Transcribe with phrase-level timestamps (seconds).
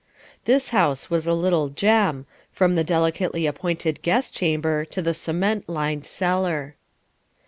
[0.45, 5.69] This house was a little gem, from the delicately appointed guest chamber to the cement
[5.69, 6.75] lined cellar.